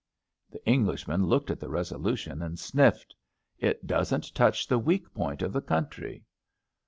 ''The 0.51 0.65
Englishman 0.65 1.27
looked 1.27 1.51
at 1.51 1.59
the 1.59 1.69
resolution 1.69 2.41
and 2.41 2.57
sniffed. 2.57 3.15
It 3.59 3.85
doesn't 3.85 4.33
touch 4.33 4.67
the 4.67 4.79
weak 4.79 5.13
point 5.13 5.43
of 5.43 5.53
the 5.53 5.61
country." 5.61 6.23